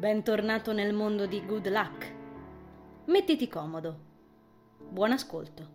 [0.00, 2.14] Bentornato nel mondo di Good Luck.
[3.08, 3.98] Mettiti comodo.
[4.78, 5.68] Buon ascolto.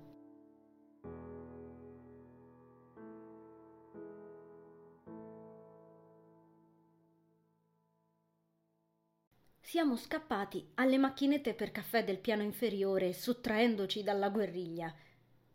[9.59, 14.91] Siamo scappati alle macchinette per caffè del piano inferiore, sottraendoci dalla guerriglia.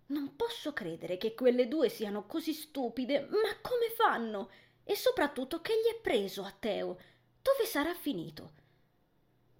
[0.06, 4.48] Non posso credere che quelle due siano così stupide, ma come fanno?
[4.84, 6.96] E soprattutto che gli è preso a Teo?
[7.42, 8.58] Dove sarà finito?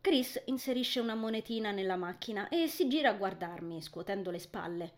[0.02, 4.92] Chris inserisce una monetina nella macchina e si gira a guardarmi, scuotendo le spalle.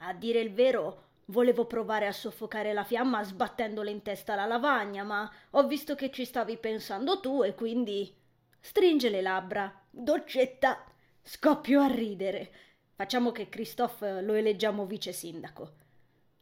[0.00, 5.02] A dire il vero, volevo provare a soffocare la fiamma sbattendole in testa la lavagna,
[5.02, 8.14] ma ho visto che ci stavi pensando tu e quindi.
[8.60, 9.82] Stringe le labbra.
[9.88, 10.84] Doccetta.
[11.22, 12.52] Scoppio a ridere.
[12.94, 15.76] Facciamo che Christophe lo eleggiamo vice sindaco.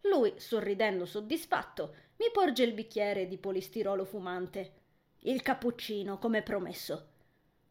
[0.03, 4.73] Lui, sorridendo soddisfatto, mi porge il bicchiere di polistirolo fumante.
[5.20, 7.11] Il cappuccino, come promesso.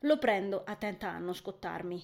[0.02, 2.04] Lo prendo, attenta a non scottarmi.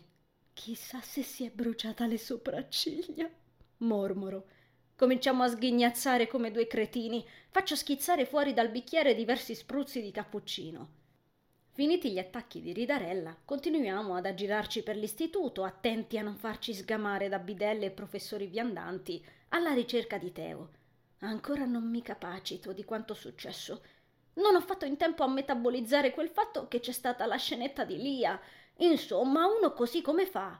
[0.53, 3.29] Chissà se si è bruciata le sopracciglia.
[3.77, 4.47] Mormoro.
[4.95, 7.25] Cominciamo a sghignazzare come due cretini.
[7.49, 10.89] Faccio schizzare fuori dal bicchiere diversi spruzzi di cappuccino.
[11.71, 17.29] Finiti gli attacchi di ridarella, continuiamo ad aggirarci per l'istituto, attenti a non farci sgamare
[17.29, 20.71] da bidelle e professori viandanti, alla ricerca di Teo.
[21.19, 23.83] Ancora non mi capacito di quanto successo.
[24.37, 27.97] Non ho fatto in tempo a metabolizzare quel fatto che c'è stata la scenetta di
[27.97, 28.39] Lia.
[28.77, 30.59] Insomma, uno così come fa?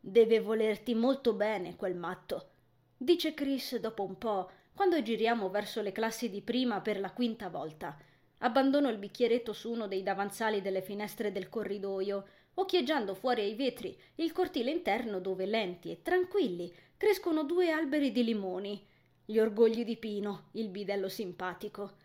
[0.00, 2.50] Deve volerti molto bene quel matto,
[2.96, 7.48] dice Chris dopo un po', quando giriamo verso le classi di prima per la quinta
[7.48, 7.96] volta.
[8.38, 13.96] Abbandono il bicchieretto su uno dei davanzali delle finestre del corridoio, occhieggiando fuori ai vetri
[14.16, 18.84] il cortile interno dove lenti e tranquilli crescono due alberi di limoni,
[19.24, 22.02] gli orgogli di pino, il bidello simpatico.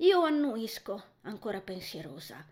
[0.00, 2.42] Io annuisco, ancora pensierosa.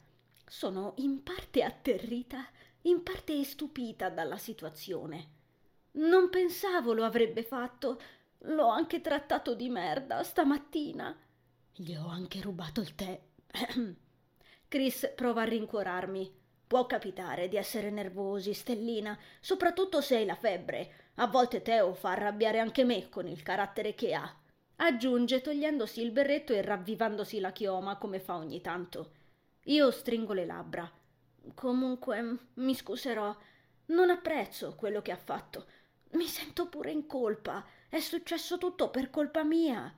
[0.47, 2.47] Sono in parte atterrita,
[2.83, 5.37] in parte stupita dalla situazione.
[5.93, 8.01] Non pensavo lo avrebbe fatto.
[8.41, 11.17] L'ho anche trattato di merda stamattina.
[11.73, 13.19] Gli ho anche rubato il tè.
[14.69, 16.31] Chris prova a rincuorarmi.
[16.67, 21.13] Può capitare di essere nervosi, Stellina, soprattutto se hai la febbre.
[21.14, 24.38] A volte Teo fa arrabbiare anche me con il carattere che ha.
[24.80, 29.11] Aggiunge togliendosi il berretto e ravvivandosi la chioma come fa ogni tanto.
[29.64, 30.89] Io stringo le labbra.
[31.55, 33.36] Comunque, mi scuserò.
[33.86, 35.66] Non apprezzo quello che ha fatto.
[36.12, 37.66] Mi sento pure in colpa.
[37.89, 39.92] È successo tutto per colpa mia.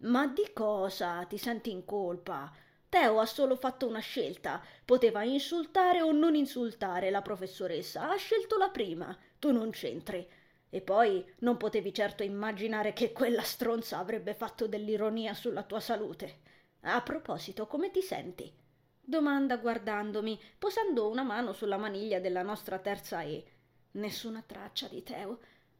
[0.00, 2.52] Ma di cosa ti senti in colpa?
[2.90, 4.62] Teo ha solo fatto una scelta.
[4.84, 8.10] Poteva insultare o non insultare la professoressa.
[8.10, 9.16] Ha scelto la prima.
[9.38, 10.28] Tu non c'entri.
[10.68, 16.40] E poi non potevi certo immaginare che quella stronza avrebbe fatto dell'ironia sulla tua salute.
[16.82, 18.52] A proposito, come ti senti?
[19.00, 23.44] Domanda guardandomi, posando una mano sulla maniglia della nostra terza E.
[23.92, 25.38] Nessuna traccia di Teo.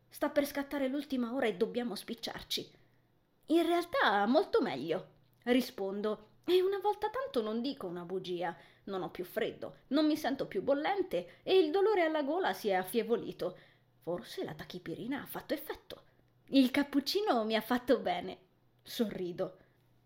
[0.09, 2.71] Sta per scattare l'ultima ora e dobbiamo spicciarci.
[3.47, 5.09] In realtà molto meglio,
[5.45, 8.57] rispondo, e una volta tanto non dico una bugia.
[8.85, 12.69] Non ho più freddo, non mi sento più bollente e il dolore alla gola si
[12.69, 13.59] è affievolito.
[14.07, 16.03] Forse la tachipirina ha fatto effetto.
[16.51, 18.39] Il cappuccino mi ha fatto bene.
[18.81, 19.57] Sorrido.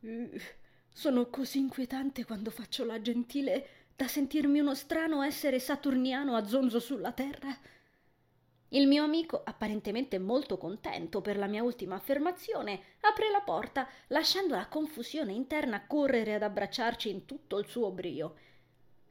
[0.00, 0.40] Uh,
[0.88, 6.80] sono così inquietante quando faccio la gentile da sentirmi uno strano essere saturniano a zonzo
[6.80, 7.54] sulla terra.
[8.68, 14.54] Il mio amico, apparentemente molto contento per la mia ultima affermazione, apre la porta, lasciando
[14.54, 18.36] la confusione interna correre ad abbracciarci in tutto il suo brio.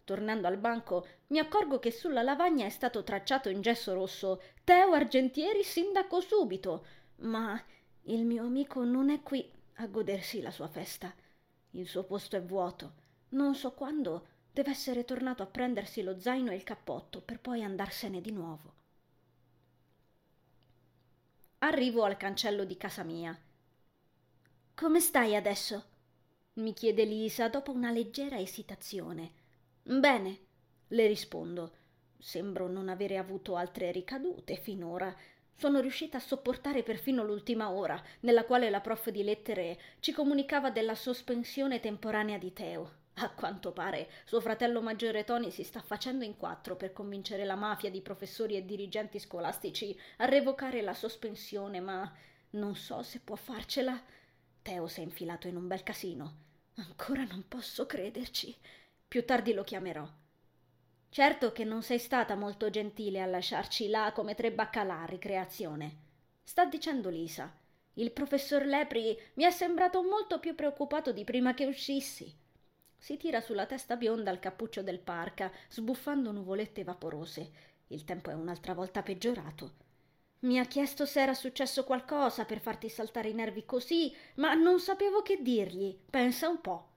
[0.10, 4.94] Tornando al banco, mi accorgo che sulla lavagna è stato tracciato in gesso rosso Teo
[4.94, 6.84] Argentieri sindaco subito.
[7.18, 7.64] Ma
[8.06, 11.14] il mio amico non è qui a godersi la sua festa.
[11.74, 12.94] Il suo posto è vuoto.
[13.30, 17.64] Non so quando deve essere tornato a prendersi lo zaino e il cappotto per poi
[17.64, 18.74] andarsene di nuovo.
[21.60, 23.40] Arrivo al cancello di casa mia.
[24.74, 25.84] Come stai adesso?
[26.54, 29.39] mi chiede Lisa dopo una leggera esitazione.
[29.90, 30.40] Bene,
[30.90, 31.74] le rispondo.
[32.16, 35.14] Sembro non avere avuto altre ricadute finora.
[35.56, 40.70] Sono riuscita a sopportare perfino l'ultima ora, nella quale la prof di lettere ci comunicava
[40.70, 42.98] della sospensione temporanea di Teo.
[43.16, 47.56] A quanto pare, suo fratello maggiore Tony si sta facendo in quattro per convincere la
[47.56, 52.16] mafia di professori e dirigenti scolastici a revocare la sospensione, ma
[52.52, 54.00] non so se può farcela.
[54.62, 56.46] Teo si è infilato in un bel casino.
[56.76, 58.56] Ancora non posso crederci.
[59.10, 60.08] Più tardi lo chiamerò.
[61.10, 65.96] Certo che non sei stata molto gentile a lasciarci là come tre baccalà a ricreazione.
[66.44, 67.52] Sta dicendo Lisa.
[67.94, 72.32] Il professor Lepri mi è sembrato molto più preoccupato di prima che uscissi.
[72.96, 77.52] Si tira sulla testa bionda il cappuccio del parca, sbuffando nuvolette vaporose.
[77.88, 79.72] Il tempo è un'altra volta peggiorato.
[80.42, 84.80] Mi ha chiesto se era successo qualcosa per farti saltare i nervi così, ma non
[84.80, 85.98] sapevo che dirgli.
[86.12, 86.90] Pensa un po'.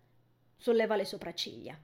[0.58, 1.74] Solleva le sopracciglia.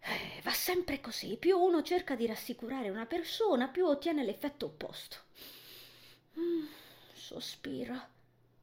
[0.00, 1.36] Eh, va sempre così.
[1.36, 5.16] Più uno cerca di rassicurare una persona, più ottiene l'effetto opposto.
[6.38, 6.66] Mm,
[7.12, 8.08] sospira.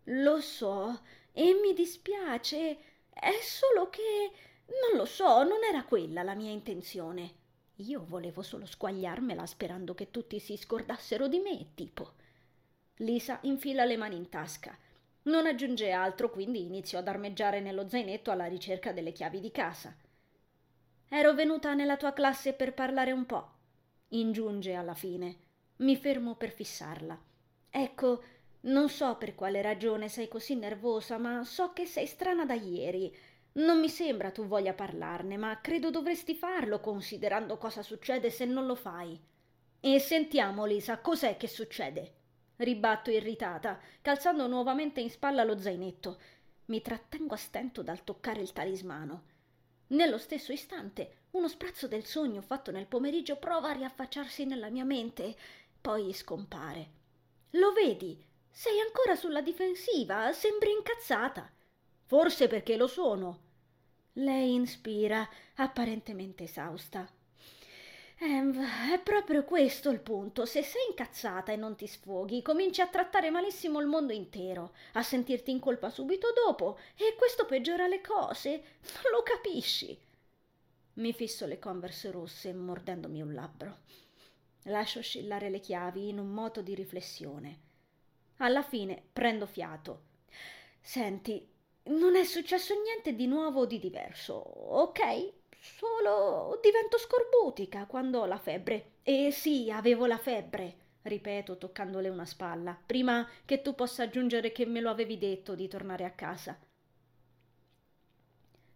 [0.05, 1.01] Lo so,
[1.31, 2.77] e mi dispiace.
[3.09, 4.31] È solo che.
[4.81, 7.45] non lo so, non era quella la mia intenzione.
[7.81, 12.13] Io volevo solo squagliarmela sperando che tutti si scordassero di me, tipo.
[12.97, 14.75] Lisa infila le mani in tasca.
[15.23, 19.95] Non aggiunge altro, quindi inizio ad armeggiare nello zainetto alla ricerca delle chiavi di casa.
[21.09, 23.49] Ero venuta nella tua classe per parlare un po',
[24.09, 25.37] ingiunge alla fine.
[25.77, 27.17] Mi fermo per fissarla.
[27.69, 28.23] Ecco,
[28.61, 33.15] non so per quale ragione sei così nervosa, ma so che sei strana da ieri.
[33.53, 38.65] Non mi sembra tu voglia parlarne, ma credo dovresti farlo considerando cosa succede se non
[38.65, 39.17] lo fai.
[39.79, 42.15] E sentiamo, Lisa, cos'è che succede?
[42.57, 46.19] Ribatto irritata, calzando nuovamente in spalla lo zainetto.
[46.65, 49.35] Mi trattengo a stento dal toccare il talismano.
[49.87, 54.83] Nello stesso istante, uno sprazzo del sogno fatto nel pomeriggio prova a riaffacciarsi nella mia
[54.83, 55.35] mente,
[55.79, 56.89] poi scompare.
[57.51, 58.21] Lo vedi?
[58.49, 61.49] Sei ancora sulla difensiva, sembri incazzata.
[62.03, 63.39] Forse perché lo sono.
[64.13, 67.07] Lei inspira, apparentemente esausta.
[68.19, 68.57] Env,
[68.91, 70.45] è proprio questo il punto.
[70.45, 75.03] Se sei incazzata e non ti sfoghi, cominci a trattare malissimo il mondo intero, a
[75.03, 78.49] sentirti in colpa subito dopo, e questo peggiora le cose.
[78.49, 79.97] Non lo capisci.
[80.93, 83.77] Mi fisso le converse rosse, mordendomi un labbro.
[84.63, 87.59] Lascio oscillare le chiavi in un moto di riflessione.
[88.37, 90.01] Alla fine prendo fiato.
[90.81, 91.47] Senti,
[91.83, 95.33] non è successo niente di nuovo o di diverso, ok?
[95.59, 98.93] Solo divento scorbutica quando ho la febbre.
[99.03, 104.65] E sì, avevo la febbre, ripeto toccandole una spalla, prima che tu possa aggiungere che
[104.65, 106.57] me lo avevi detto di tornare a casa.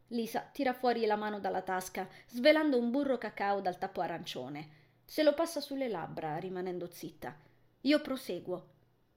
[0.08, 4.80] Lisa tira fuori la mano dalla tasca, svelando un burro cacao dal tappo arancione.
[5.06, 7.36] Se lo passa sulle labbra, rimanendo zitta.
[7.82, 8.68] Io proseguo.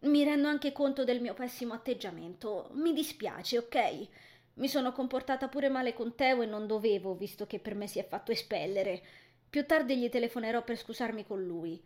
[0.00, 2.70] Mi rendo anche conto del mio pessimo atteggiamento.
[2.74, 4.08] Mi dispiace, ok?
[4.54, 7.98] Mi sono comportata pure male con Teo e non dovevo, visto che per me si
[7.98, 9.02] è fatto espellere.
[9.50, 11.82] Più tardi gli telefonerò per scusarmi con lui.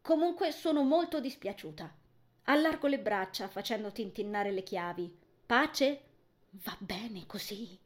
[0.00, 1.92] Comunque sono molto dispiaciuta.
[2.44, 5.16] Allargo le braccia facendo tintinnare le chiavi.
[5.46, 6.00] Pace?
[6.50, 7.78] Va bene così.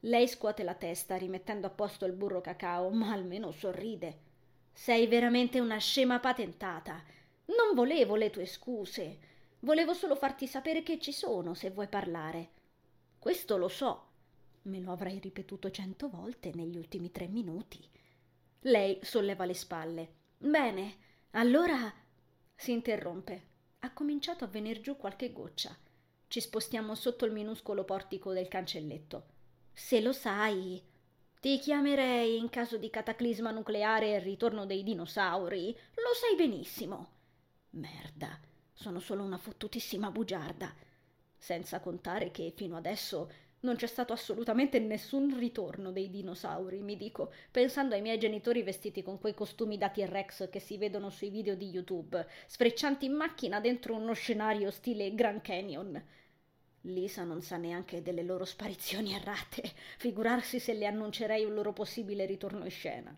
[0.00, 4.26] Lei scuote la testa, rimettendo a posto il burro cacao, ma almeno sorride.
[4.72, 7.02] Sei veramente una scema patentata.
[7.46, 9.18] Non volevo le tue scuse.
[9.60, 12.50] Volevo solo farti sapere che ci sono se vuoi parlare.
[13.18, 14.06] Questo lo so.
[14.62, 17.78] Me lo avrai ripetuto cento volte negli ultimi tre minuti.
[18.60, 20.12] Lei solleva le spalle.
[20.38, 20.96] Bene,
[21.32, 21.92] allora.
[22.54, 23.46] si interrompe.
[23.80, 25.76] Ha cominciato a venir giù qualche goccia.
[26.26, 29.26] Ci spostiamo sotto il minuscolo portico del cancelletto.
[29.72, 30.82] Se lo sai.
[31.40, 35.72] Ti chiamerei in caso di cataclisma nucleare e ritorno dei dinosauri.
[35.72, 37.10] Lo sai benissimo.
[37.70, 38.40] Merda,
[38.72, 40.74] sono solo una fottutissima bugiarda.
[41.38, 43.30] Senza contare che fino adesso
[43.60, 49.02] non c'è stato assolutamente nessun ritorno dei dinosauri, mi dico, pensando ai miei genitori vestiti
[49.02, 53.58] con quei costumi da T-Rex che si vedono sui video di YouTube, sfreccianti in macchina
[53.60, 56.00] dentro uno scenario stile Grand Canyon.
[56.82, 59.62] Lisa non sa neanche delle loro sparizioni errate,
[59.98, 63.16] figurarsi se le annuncerei un loro possibile ritorno in scena.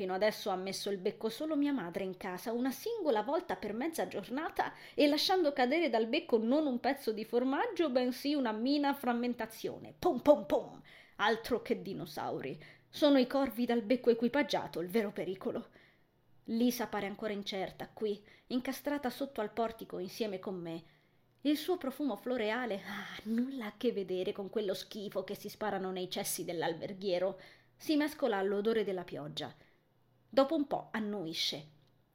[0.00, 3.74] Fino adesso ha messo il becco solo mia madre in casa, una singola volta per
[3.74, 8.94] mezza giornata e lasciando cadere dal becco non un pezzo di formaggio, bensì una mina
[8.94, 9.92] frammentazione.
[9.98, 10.80] Pom pom pom!
[11.16, 12.58] Altro che dinosauri.
[12.88, 15.68] Sono i corvi dal becco equipaggiato il vero pericolo.
[16.44, 20.82] Lisa pare ancora incerta, qui, incastrata sotto al portico insieme con me.
[21.42, 25.90] Il suo profumo floreale ah, nulla a che vedere con quello schifo che si sparano
[25.90, 27.38] nei cessi dell'alberghiero.
[27.76, 29.54] Si mescola all'odore della pioggia.
[30.32, 31.66] Dopo un po' annuisce.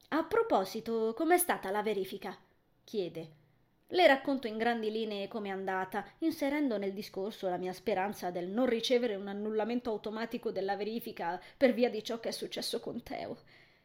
[0.08, 2.34] A proposito, com'è stata la verifica?
[2.82, 3.44] chiede.
[3.88, 8.64] Le racconto in grandi linee com'è andata, inserendo nel discorso la mia speranza del non
[8.64, 13.36] ricevere un annullamento automatico della verifica per via di ciò che è successo con Teo.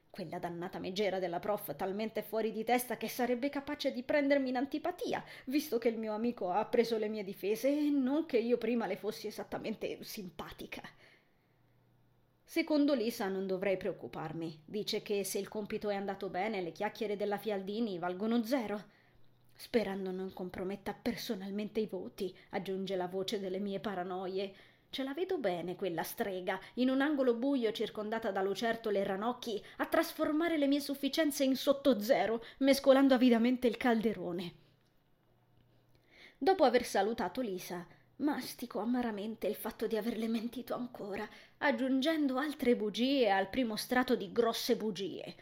[0.09, 4.55] Quella dannata megera della prof talmente fuori di testa che sarebbe capace di prendermi in
[4.55, 8.57] antipatia, visto che il mio amico ha preso le mie difese e non che io
[8.57, 10.81] prima le fossi esattamente simpatica.
[12.51, 14.63] Secondo Lisa non dovrei preoccuparmi.
[14.65, 18.83] Dice che se il compito è andato bene, le chiacchiere della Fialdini valgono zero.
[19.55, 24.53] Sperando non comprometta personalmente i voti, aggiunge la voce delle mie paranoie.
[24.89, 29.63] Ce la vedo bene quella strega, in un angolo buio circondata da lucertole e ranocchi,
[29.77, 34.53] a trasformare le mie sufficienze in sottozero, mescolando avidamente il calderone.
[36.37, 37.87] Dopo aver salutato Lisa,
[38.21, 41.27] mastico amaramente il fatto di averle mentito ancora,
[41.59, 45.35] aggiungendo altre bugie al primo strato di grosse bugie.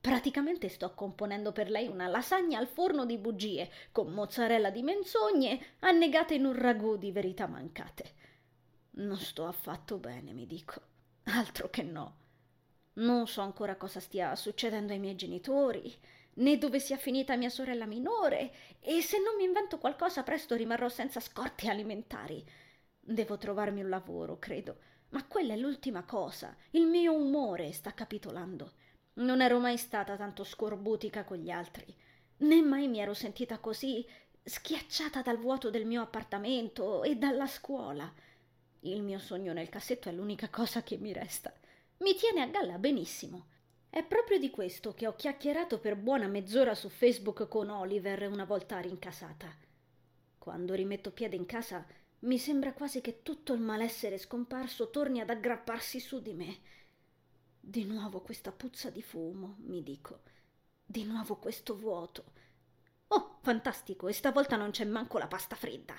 [0.00, 5.76] Praticamente sto componendo per lei una lasagna al forno di bugie, con mozzarella di menzogne
[5.80, 8.14] annegate in un ragù di verità mancate.
[8.94, 10.80] Non sto affatto bene, mi dico.
[11.24, 12.16] Altro che no.
[12.94, 15.96] Non so ancora cosa stia succedendo ai miei genitori,
[16.34, 20.88] né dove sia finita mia sorella minore, e se non mi invento qualcosa presto rimarrò
[20.88, 22.44] senza scorte alimentari.
[22.98, 24.78] Devo trovarmi un lavoro, credo,
[25.10, 26.56] ma quella è l'ultima cosa.
[26.70, 28.72] Il mio umore sta capitolando.
[29.14, 31.94] Non ero mai stata tanto scorbutica con gli altri,
[32.38, 34.04] né mai mi ero sentita così
[34.42, 38.10] schiacciata dal vuoto del mio appartamento e dalla scuola.
[38.80, 41.52] Il mio sogno nel cassetto è l'unica cosa che mi resta.
[41.98, 43.46] Mi tiene a galla benissimo.
[43.94, 48.46] È proprio di questo che ho chiacchierato per buona mezz'ora su Facebook con Oliver una
[48.46, 49.54] volta rincasata.
[50.38, 51.84] Quando rimetto piede in casa
[52.20, 56.58] mi sembra quasi che tutto il malessere scomparso torni ad aggrapparsi su di me.
[57.60, 60.20] Di nuovo questa puzza di fumo, mi dico.
[60.82, 62.24] Di nuovo questo vuoto.
[63.08, 65.94] Oh, fantastico, e stavolta non c'è manco la pasta fredda.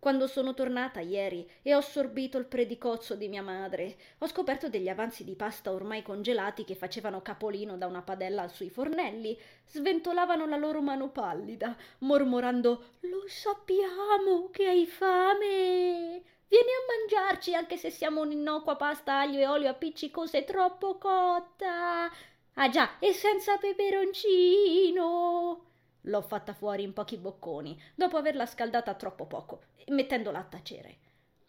[0.00, 4.88] Quando sono tornata ieri e ho sorbito il predicozzo di mia madre, ho scoperto degli
[4.88, 10.56] avanzi di pasta ormai congelati che facevano capolino da una padella sui fornelli, sventolavano la
[10.56, 16.22] loro mano pallida, mormorando Lo sappiamo che hai fame.
[16.48, 22.10] Vieni a mangiarci anche se siamo un'innocua pasta aglio e olio appiccicose e troppo cotta.
[22.54, 25.69] Ah già, e senza peperoncino.
[26.02, 30.96] L'ho fatta fuori in pochi bocconi, dopo averla scaldata troppo poco, mettendola a tacere.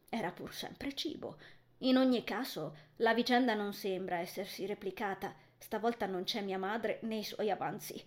[0.09, 1.37] Era pur sempre cibo.
[1.79, 5.33] In ogni caso, la vicenda non sembra essersi replicata.
[5.57, 8.03] Stavolta non c'è mia madre né i suoi avanzi.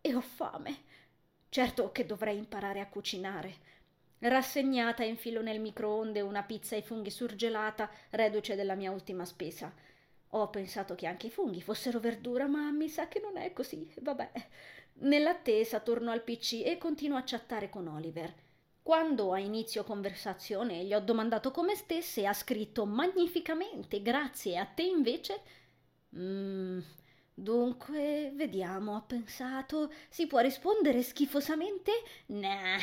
[0.00, 0.82] E ho fame.
[1.48, 3.54] Certo che dovrei imparare a cucinare.
[4.18, 9.72] Rassegnata infilo nel microonde una pizza ai funghi surgelata, reduce della mia ultima spesa.
[10.30, 13.90] Ho pensato che anche i funghi fossero verdura, ma mi sa che non è così.
[14.00, 14.30] Vabbè.
[14.98, 18.34] Nell'attesa torno al PC e continuo a chattare con Oliver.
[18.82, 24.58] Quando a inizio conversazione gli ho domandato come stesse, ha scritto magnificamente, grazie.
[24.58, 25.40] A te invece?
[26.16, 26.80] Mmm
[27.38, 29.92] Dunque, vediamo, ho pensato.
[30.08, 31.92] Si può rispondere schifosamente?
[32.28, 32.78] Nah,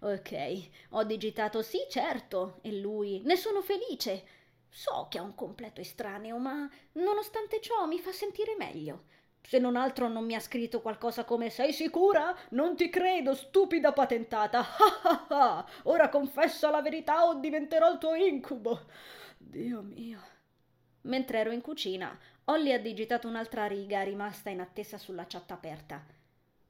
[0.00, 0.68] ok.
[0.90, 2.58] Ho digitato sì, certo.
[2.62, 4.24] E lui, ne sono felice.
[4.70, 9.04] So che è un completo estraneo, ma nonostante ciò mi fa sentire meglio.
[9.46, 12.36] Se non altro non mi ha scritto qualcosa come Sei sicura?
[12.50, 14.64] Non ti credo, stupida patentata.
[14.76, 15.66] Ah ah ah!
[15.84, 18.86] Ora confessa la verità o diventerò il tuo incubo.
[19.38, 20.20] Dio mio.
[21.02, 26.04] Mentre ero in cucina, Olly ha digitato un'altra riga rimasta in attesa sulla chat aperta.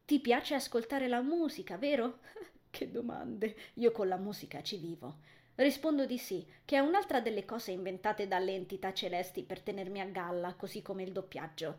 [0.05, 2.19] Ti piace ascoltare la musica, vero?
[2.69, 3.57] che domande.
[3.75, 5.21] Io con la musica ci vivo.
[5.55, 10.05] Rispondo di sì, che è un'altra delle cose inventate dalle entità celesti per tenermi a
[10.05, 11.79] galla, così come il doppiaggio.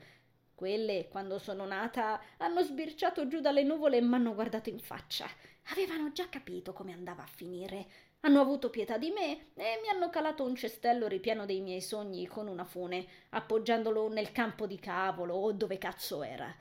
[0.57, 5.29] Quelle, quando sono nata, hanno sbirciato giù dalle nuvole e m'hanno guardato in faccia.
[5.65, 7.85] Avevano già capito come andava a finire.
[8.21, 12.25] Hanno avuto pietà di me e mi hanno calato un cestello ripieno dei miei sogni
[12.25, 16.51] con una fune, appoggiandolo nel campo di cavolo o dove cazzo era.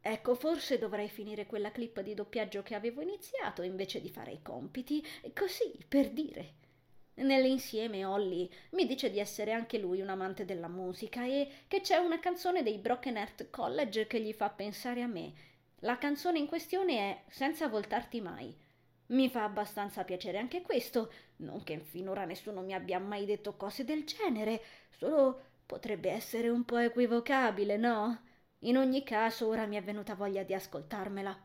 [0.00, 4.42] Ecco, forse dovrei finire quella clip di doppiaggio che avevo iniziato invece di fare i
[4.42, 6.62] compiti, così, per dire.
[7.16, 11.96] Nell'insieme Holly mi dice di essere anche lui un amante della musica e che c'è
[11.96, 15.32] una canzone dei Broken Heart College che gli fa pensare a me.
[15.80, 18.54] La canzone in questione è Senza voltarti mai
[19.08, 23.84] mi fa abbastanza piacere anche questo, non che finora nessuno mi abbia mai detto cose
[23.84, 28.20] del genere, solo potrebbe essere un po' equivocabile, no?
[28.60, 31.38] In ogni caso ora mi è venuta voglia di ascoltarmela.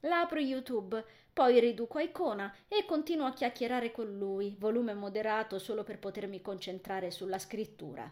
[0.00, 5.58] La apro YouTube, poi riduco a icona e continuo a chiacchierare con lui, volume moderato
[5.58, 8.10] solo per potermi concentrare sulla scrittura.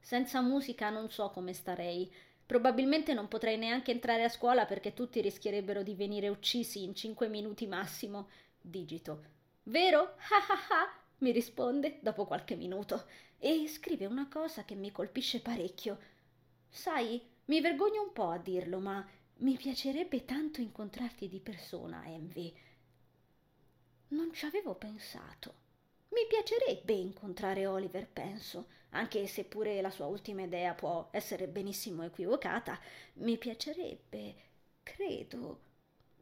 [0.00, 2.12] Senza musica non so come starei.
[2.44, 7.28] Probabilmente non potrei neanche entrare a scuola perché tutti rischierebbero di venire uccisi in cinque
[7.28, 8.28] minuti massimo.
[8.60, 9.22] Digito.
[9.64, 10.16] Vero?
[10.30, 11.02] Ah ah ah!
[11.18, 13.04] mi risponde dopo qualche minuto
[13.38, 15.98] e scrive una cosa che mi colpisce parecchio.
[16.68, 19.06] Sai, mi vergogno un po' a dirlo, ma
[19.36, 22.54] mi piacerebbe tanto incontrarti di persona, Envy.
[24.08, 25.62] Non ci avevo pensato.
[26.10, 32.04] Mi piacerebbe incontrare Oliver, penso, anche se pure la sua ultima idea può essere benissimo
[32.04, 32.78] equivocata.
[33.14, 34.34] Mi piacerebbe,
[34.84, 35.60] credo,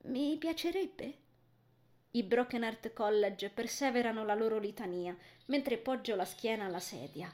[0.04, 1.18] mi piacerebbe.
[2.12, 5.16] I Broken Heart College perseverano la loro litania,
[5.46, 7.30] mentre poggio la schiena alla sedia.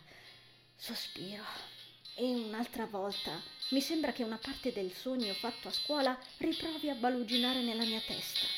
[0.74, 1.77] Sospiro.
[2.20, 3.30] E un'altra volta
[3.68, 8.00] mi sembra che una parte del sogno fatto a scuola riprovi a baluginare nella mia
[8.04, 8.57] testa.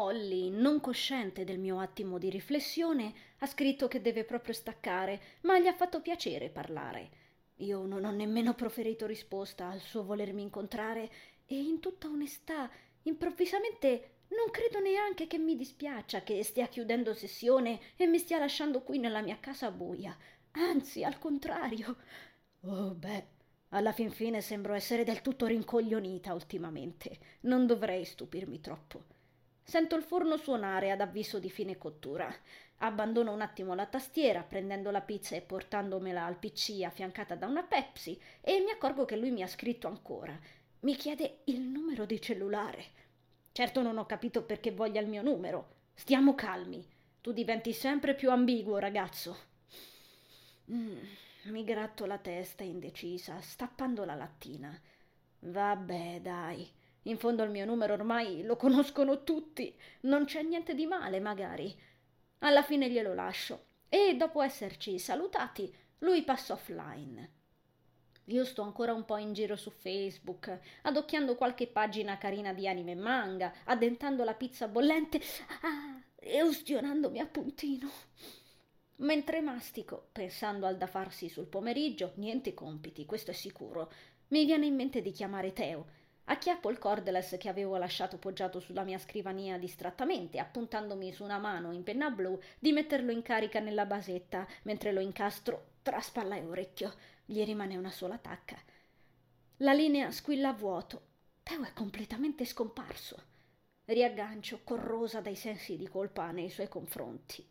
[0.00, 5.58] Olly, non cosciente del mio attimo di riflessione, ha scritto che deve proprio staccare, ma
[5.58, 7.10] gli ha fatto piacere parlare.
[7.56, 11.10] Io non ho nemmeno proferito risposta al suo volermi incontrare
[11.44, 12.70] e in tutta onestà,
[13.02, 18.80] improvvisamente non credo neanche che mi dispiaccia che stia chiudendo sessione e mi stia lasciando
[18.80, 20.16] qui nella mia casa buia.
[20.52, 21.96] Anzi, al contrario.
[22.62, 23.26] Oh, beh,
[23.70, 27.18] alla fin fine sembro essere del tutto rincoglionita ultimamente.
[27.40, 29.18] Non dovrei stupirmi troppo.
[29.62, 32.32] Sento il forno suonare ad avviso di fine cottura.
[32.78, 37.62] Abbandono un attimo la tastiera, prendendo la pizza e portandomela al PC affiancata da una
[37.62, 40.38] Pepsi, e mi accorgo che lui mi ha scritto ancora.
[40.80, 42.84] Mi chiede il numero di cellulare.
[43.52, 45.74] Certo non ho capito perché voglia il mio numero.
[45.94, 46.86] Stiamo calmi.
[47.20, 49.36] Tu diventi sempre più ambiguo, ragazzo.
[50.72, 50.98] Mm,
[51.44, 54.80] mi gratto la testa indecisa, stappando la lattina.
[55.40, 56.66] Vabbè, dai.
[57.04, 61.74] In fondo il mio numero ormai lo conoscono tutti, non c'è niente di male magari.
[62.40, 67.38] Alla fine glielo lascio e dopo esserci salutati lui passa offline.
[68.26, 72.92] Io sto ancora un po' in giro su Facebook, adocchiando qualche pagina carina di anime
[72.92, 75.20] e manga, addentando la pizza bollente
[75.62, 77.90] ah, e ustionandomi a puntino.
[78.96, 83.90] Mentre mastico, pensando al da farsi sul pomeriggio, niente compiti, questo è sicuro,
[84.28, 85.98] mi viene in mente di chiamare Teo
[86.30, 91.72] Acchiappo il cordless che avevo lasciato poggiato sulla mia scrivania distrattamente, appuntandomi su una mano
[91.72, 96.44] in penna blu di metterlo in carica nella basetta, mentre lo incastro tra spalla e
[96.44, 96.94] orecchio.
[97.24, 98.56] Gli rimane una sola tacca.
[99.56, 101.02] La linea squilla a vuoto.
[101.42, 103.20] Teo è completamente scomparso.
[103.86, 107.44] Riaggancio, corrosa dai sensi di colpa nei suoi confronti.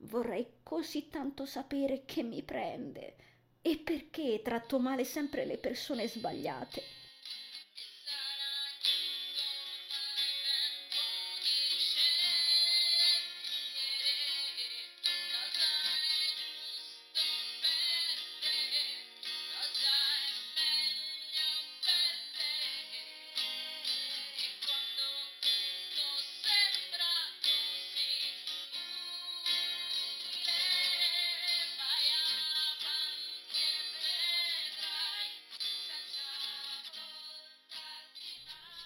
[0.00, 3.16] Vorrei così tanto sapere che mi prende
[3.62, 7.03] e perché tratto male sempre le persone sbagliate.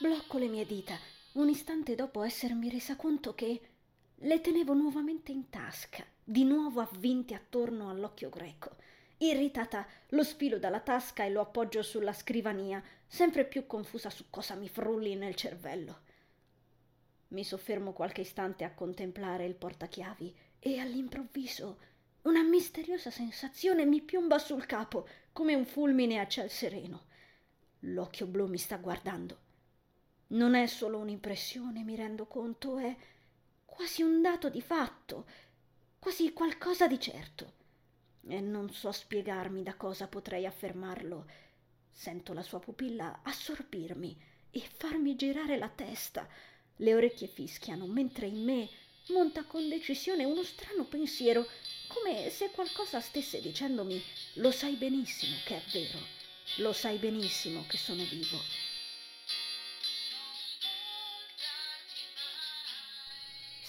[0.01, 0.97] Blocco le mie dita,
[1.33, 3.61] un istante dopo essermi resa conto che
[4.15, 8.77] le tenevo nuovamente in tasca, di nuovo avvinte attorno all'occhio greco.
[9.17, 14.55] Irritata, lo spilo dalla tasca e lo appoggio sulla scrivania, sempre più confusa su cosa
[14.55, 16.03] mi frulli nel cervello.
[17.31, 21.81] Mi soffermo qualche istante a contemplare il portachiavi e all'improvviso
[22.23, 27.07] una misteriosa sensazione mi piomba sul capo come un fulmine a ciel sereno.
[27.81, 29.47] L'occhio blu mi sta guardando
[30.29, 32.95] non è solo un'impressione, mi rendo conto, è
[33.65, 35.27] quasi un dato di fatto,
[35.99, 37.53] quasi qualcosa di certo.
[38.27, 41.27] E non so spiegarmi da cosa potrei affermarlo.
[41.91, 44.17] Sento la sua pupilla assorbirmi
[44.51, 46.29] e farmi girare la testa.
[46.77, 48.69] Le orecchie fischiano, mentre in me
[49.09, 51.47] monta con decisione uno strano pensiero,
[51.87, 54.01] come se qualcosa stesse dicendomi
[54.35, 55.99] lo sai benissimo che è vero,
[56.59, 58.68] lo sai benissimo che sono vivo.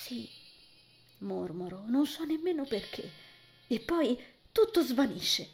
[0.10, 0.28] Sì,
[1.20, 3.08] mormoro, non so nemmeno perché.
[3.68, 4.20] E poi
[4.52, 5.50] tutto svanisce.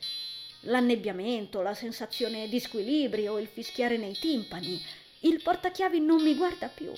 [0.62, 4.82] L'annebbiamento, la sensazione di squilibrio, il fischiare nei timpani.
[5.24, 6.94] Il portachiavi non mi guarda più.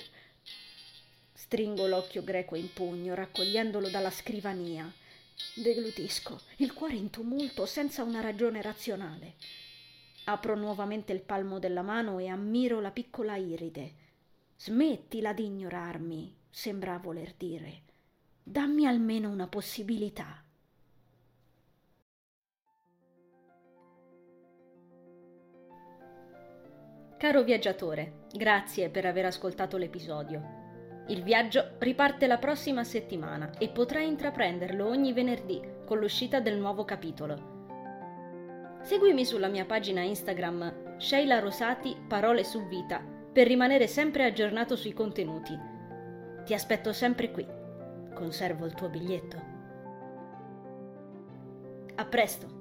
[1.33, 4.93] Stringo l'occhio greco in pugno, raccogliendolo dalla scrivania.
[5.55, 9.33] Deglutisco, il cuore in tumulto, senza una ragione razionale.
[10.25, 13.93] Apro nuovamente il palmo della mano e ammiro la piccola iride.
[14.57, 17.83] Smettila di ignorarmi, sembra voler dire.
[18.41, 20.43] Dammi almeno una possibilità.
[27.15, 31.03] Caro viaggiatore, grazie per aver ascoltato l'episodio.
[31.09, 36.85] Il viaggio riparte la prossima settimana e potrai intraprenderlo ogni venerdì con l'uscita del nuovo
[36.85, 38.79] capitolo.
[38.81, 42.99] Seguimi sulla mia pagina Instagram Sheila Rosati Parole su Vita
[43.31, 45.76] per rimanere sempre aggiornato sui contenuti.
[46.47, 47.45] Ti aspetto sempre qui.
[48.13, 49.35] Conservo il tuo biglietto.
[51.95, 52.56] A presto!